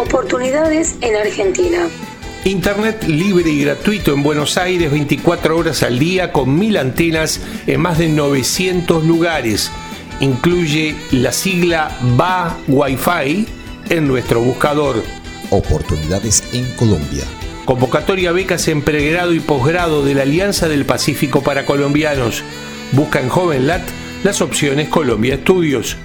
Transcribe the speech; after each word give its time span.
Oportunidades 0.00 0.96
en 1.02 1.14
Argentina. 1.14 1.86
Internet 2.46 3.04
libre 3.06 3.50
y 3.50 3.64
gratuito 3.64 4.14
en 4.14 4.22
Buenos 4.22 4.56
Aires 4.56 4.90
24 4.90 5.54
horas 5.54 5.82
al 5.82 5.98
día 5.98 6.32
con 6.32 6.58
mil 6.58 6.78
antenas 6.78 7.38
en 7.66 7.82
más 7.82 7.98
de 7.98 8.08
900 8.08 9.04
lugares. 9.04 9.70
Incluye 10.20 10.96
la 11.10 11.32
sigla 11.32 11.94
BA 12.16 12.56
Wi-Fi 12.68 13.46
en 13.90 14.08
nuestro 14.08 14.40
buscador. 14.40 15.02
Oportunidades 15.50 16.44
en 16.54 16.64
Colombia. 16.76 17.24
Convocatoria 17.66 18.32
becas 18.32 18.68
en 18.68 18.80
pregrado 18.80 19.34
y 19.34 19.40
posgrado 19.40 20.02
de 20.02 20.14
la 20.14 20.22
Alianza 20.22 20.66
del 20.66 20.86
Pacífico 20.86 21.42
para 21.42 21.66
Colombianos. 21.66 22.42
Busca 22.92 23.20
en 23.20 23.28
JovenLat 23.28 23.82
las 24.24 24.40
opciones 24.40 24.88
Colombia 24.88 25.34
Estudios. 25.34 25.98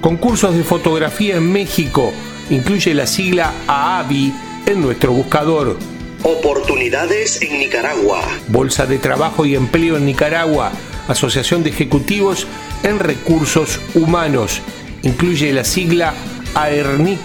Concursos 0.00 0.56
de 0.56 0.64
fotografía 0.64 1.36
en 1.36 1.52
México. 1.52 2.10
Incluye 2.48 2.94
la 2.94 3.06
sigla 3.06 3.52
AAVI 3.66 4.32
en 4.64 4.80
nuestro 4.80 5.12
buscador. 5.12 5.76
Oportunidades 6.22 7.42
en 7.42 7.58
Nicaragua. 7.58 8.22
Bolsa 8.48 8.86
de 8.86 8.98
Trabajo 8.98 9.44
y 9.44 9.54
Empleo 9.54 9.98
en 9.98 10.06
Nicaragua. 10.06 10.72
Asociación 11.06 11.62
de 11.62 11.68
Ejecutivos 11.68 12.46
en 12.82 12.98
Recursos 12.98 13.78
Humanos. 13.94 14.62
Incluye 15.02 15.52
la 15.52 15.64
sigla 15.64 16.14
AERNIC 16.54 17.20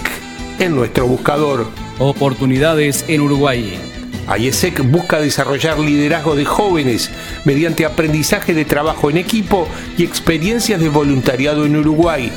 en 0.60 0.76
nuestro 0.76 1.08
buscador. 1.08 1.68
Oportunidades 2.00 3.06
en 3.08 3.22
Uruguay. 3.22 3.80
IESEC 4.38 4.82
busca 4.92 5.22
desarrollar 5.22 5.80
liderazgo 5.80 6.36
de 6.36 6.44
jóvenes 6.44 7.10
mediante 7.46 7.86
aprendizaje 7.86 8.54
de 8.54 8.66
trabajo 8.66 9.10
en 9.10 9.18
equipo 9.18 9.66
y 9.98 10.04
experiencias 10.04 10.82
de 10.82 10.90
voluntariado 10.90 11.66
en 11.66 11.78
Uruguay. 11.78 12.32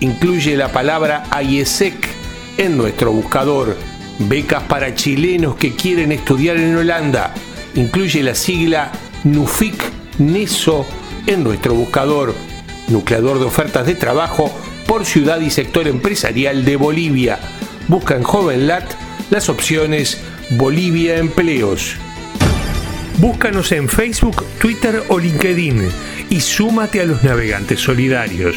Incluye 0.00 0.56
la 0.56 0.72
palabra 0.72 1.24
IESEC 1.42 2.08
en 2.56 2.76
nuestro 2.78 3.12
buscador. 3.12 3.76
Becas 4.18 4.62
para 4.64 4.94
chilenos 4.94 5.56
que 5.56 5.74
quieren 5.74 6.10
estudiar 6.10 6.56
en 6.56 6.74
Holanda. 6.74 7.34
Incluye 7.74 8.22
la 8.22 8.34
sigla 8.34 8.92
NUFIC 9.24 9.74
NESO 10.18 10.86
en 11.26 11.44
nuestro 11.44 11.74
buscador. 11.74 12.34
Nucleador 12.88 13.38
de 13.38 13.44
ofertas 13.44 13.86
de 13.86 13.94
trabajo 13.94 14.50
por 14.86 15.04
ciudad 15.04 15.40
y 15.40 15.50
sector 15.50 15.86
empresarial 15.86 16.64
de 16.64 16.76
Bolivia. 16.76 17.38
Busca 17.86 18.16
en 18.16 18.22
JovenLat 18.22 18.90
las 19.30 19.50
opciones 19.50 20.18
Bolivia 20.50 21.18
Empleos. 21.18 21.96
Búscanos 23.18 23.70
en 23.72 23.88
Facebook, 23.88 24.46
Twitter 24.58 25.04
o 25.08 25.18
LinkedIn 25.18 25.88
y 26.30 26.40
súmate 26.40 27.02
a 27.02 27.04
los 27.04 27.22
navegantes 27.22 27.80
solidarios. 27.80 28.56